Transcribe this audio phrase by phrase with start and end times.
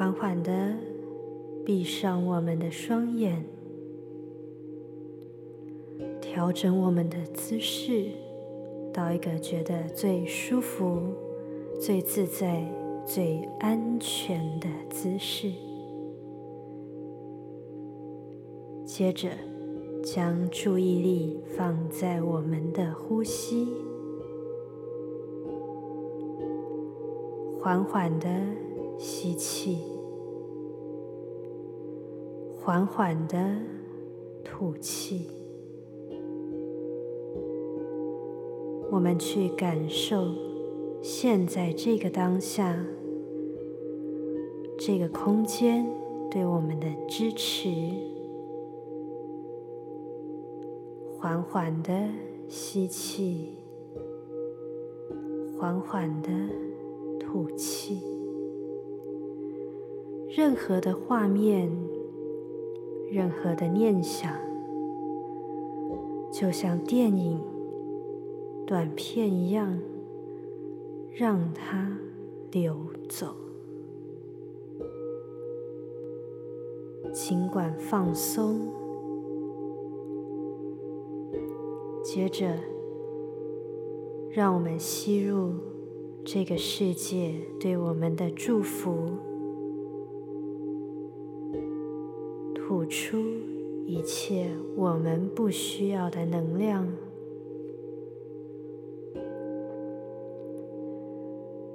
[0.00, 0.74] 缓缓的
[1.62, 3.44] 闭上我们的双眼，
[6.22, 8.06] 调整我们的姿势
[8.94, 11.12] 到一个觉得最舒服、
[11.78, 12.66] 最自在、
[13.04, 15.52] 最安全的姿势。
[18.86, 19.28] 接着，
[20.02, 23.68] 将注意力放在我们的呼吸，
[27.60, 28.26] 缓缓的
[29.02, 29.78] 吸气，
[32.58, 33.56] 缓缓的
[34.44, 35.26] 吐气。
[38.90, 40.34] 我们去感受
[41.00, 42.84] 现在这个当下，
[44.78, 45.90] 这个空间
[46.30, 47.70] 对我们的支持。
[51.18, 52.06] 缓缓的
[52.50, 53.54] 吸气，
[55.58, 56.28] 缓缓的
[57.18, 58.19] 吐气。
[60.32, 61.68] 任何的画面，
[63.10, 64.32] 任何的念想，
[66.30, 67.40] 就像电影、
[68.64, 69.76] 短片一样，
[71.12, 71.98] 让它
[72.52, 72.76] 流
[73.08, 73.34] 走。
[77.12, 78.60] 尽管放松。
[82.04, 82.56] 接着，
[84.30, 85.54] 让我们吸入
[86.24, 89.08] 这个世界对我们的祝福，
[92.70, 93.18] 吐出
[93.84, 96.86] 一切我们不需要的能量。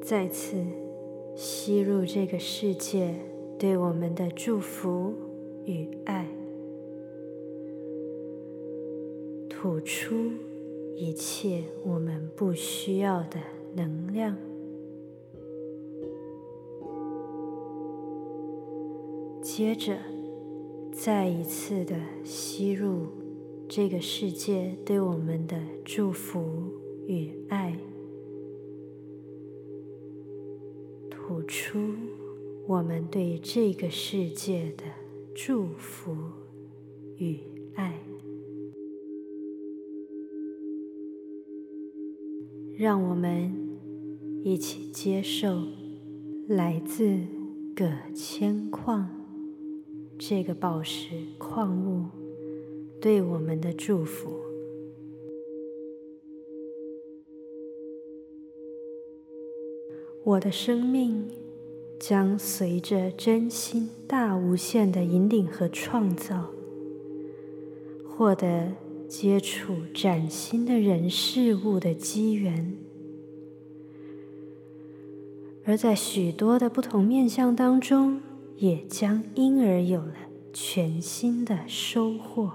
[0.00, 0.64] 再次
[1.36, 3.14] 吸入这个世界
[3.58, 5.12] 对我们的祝福
[5.66, 6.26] 与爱。
[9.46, 10.14] 吐出
[10.96, 13.38] 一切我们不需要的
[13.74, 14.34] 能量，
[19.42, 19.94] 接着
[21.00, 23.06] 再一次的吸入
[23.68, 26.72] 这个世界对我们的祝福
[27.06, 27.78] 与爱，
[31.08, 31.78] 吐出
[32.66, 34.82] 我们对这个世界的
[35.32, 36.16] 祝福
[37.18, 37.38] 与
[37.74, 38.00] 爱。
[42.76, 43.54] 让我们
[44.42, 45.62] 一起接受
[46.48, 47.20] 来自
[47.72, 49.17] 葛千矿
[50.18, 52.06] 这个宝石矿物
[53.00, 54.30] 对我们的祝福。
[60.24, 61.28] 我的生命
[62.00, 66.50] 将随着真心大无限的引领和创造，
[68.06, 68.72] 获得。
[69.08, 72.76] 接触崭新的人事物的机缘，
[75.64, 78.20] 而在许多的不同面相当中，
[78.58, 80.14] 也将因而有了
[80.52, 82.50] 全新的收获。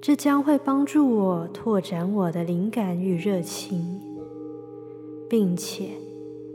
[0.00, 4.00] 这将会帮助我拓展我的灵感与热情，
[5.28, 5.88] 并且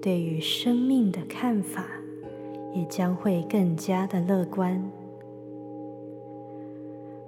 [0.01, 1.85] 对于生命的看法
[2.73, 4.89] 也将会更加的乐观。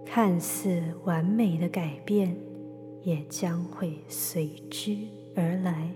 [0.05, 2.37] 看似完美的改变，
[3.03, 4.95] 也将会随之
[5.35, 5.91] 而来。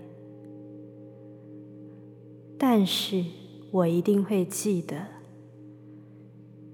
[2.58, 3.22] 但是
[3.76, 5.06] 我一定会记得，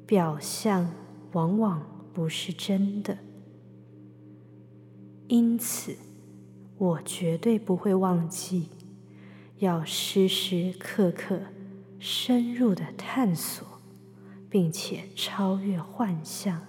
[0.06, 0.88] 表象
[1.32, 3.18] 往往不是真的，
[5.26, 5.96] 因此
[6.78, 8.68] 我绝对不会忘记，
[9.58, 11.40] 要时时刻刻
[11.98, 13.66] 深入的探索，
[14.48, 16.60] 并且超越幻象。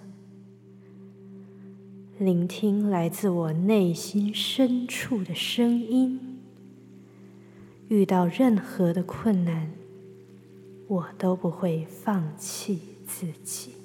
[2.18, 6.40] 聆听来自我内心深处的声音。
[7.86, 9.70] 遇到任何的困难，
[10.86, 13.84] 我都不会放弃自己。